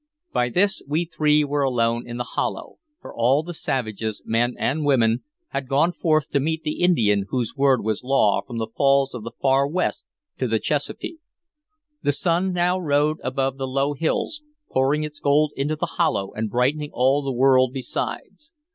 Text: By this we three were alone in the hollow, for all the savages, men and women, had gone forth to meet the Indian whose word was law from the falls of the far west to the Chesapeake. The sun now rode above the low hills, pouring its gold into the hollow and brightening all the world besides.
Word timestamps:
By 0.33 0.49
this 0.49 0.81
we 0.87 1.05
three 1.05 1.43
were 1.43 1.61
alone 1.61 2.07
in 2.07 2.17
the 2.17 2.23
hollow, 2.23 2.77
for 3.01 3.13
all 3.15 3.43
the 3.43 3.53
savages, 3.53 4.23
men 4.25 4.55
and 4.57 4.83
women, 4.83 5.21
had 5.49 5.67
gone 5.69 5.91
forth 5.91 6.31
to 6.31 6.39
meet 6.39 6.63
the 6.63 6.81
Indian 6.81 7.25
whose 7.29 7.55
word 7.55 7.83
was 7.83 8.03
law 8.03 8.41
from 8.41 8.57
the 8.57 8.65
falls 8.75 9.13
of 9.13 9.21
the 9.23 9.29
far 9.39 9.67
west 9.67 10.03
to 10.39 10.47
the 10.47 10.57
Chesapeake. 10.57 11.19
The 12.01 12.13
sun 12.13 12.51
now 12.51 12.79
rode 12.79 13.19
above 13.23 13.57
the 13.57 13.67
low 13.67 13.93
hills, 13.93 14.41
pouring 14.71 15.03
its 15.03 15.19
gold 15.19 15.53
into 15.55 15.75
the 15.75 15.85
hollow 15.85 16.33
and 16.33 16.49
brightening 16.49 16.89
all 16.91 17.21
the 17.21 17.31
world 17.31 17.71
besides. 17.71 18.53